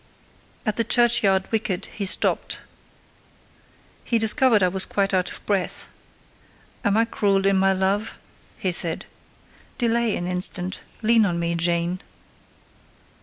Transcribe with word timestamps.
At 0.65 0.77
the 0.77 0.83
churchyard 0.83 1.47
wicket 1.51 1.85
he 1.93 2.07
stopped: 2.07 2.59
he 4.03 4.17
discovered 4.17 4.63
I 4.63 4.67
was 4.67 4.87
quite 4.87 5.13
out 5.13 5.31
of 5.31 5.45
breath. 5.45 5.89
"Am 6.83 6.97
I 6.97 7.05
cruel 7.05 7.45
in 7.45 7.57
my 7.59 7.71
love?" 7.73 8.15
he 8.57 8.71
said. 8.71 9.05
"Delay 9.77 10.15
an 10.17 10.25
instant: 10.25 10.81
lean 11.03 11.23
on 11.23 11.37
me, 11.39 11.53
Jane." 11.53 11.99